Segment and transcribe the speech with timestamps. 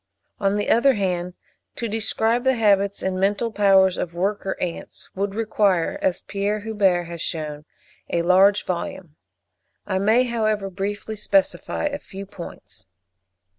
[0.39, 1.35] On the other hand,
[1.75, 7.03] to describe the habits and mental powers of worker ants, would require, as Pierre Huber
[7.03, 7.65] has shewn,
[8.09, 9.15] a large volume;
[9.85, 12.87] I may, however, briefly specify a few points.